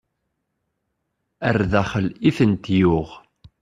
[1.47, 3.09] Ar daxel i tent-yuɣ.